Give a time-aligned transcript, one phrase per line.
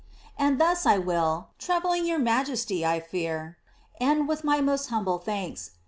[0.01, 0.03] ^
[0.35, 3.57] And tlius 1 will (trou bling your majesty I fear)
[3.99, 5.73] end with my most humble thanks.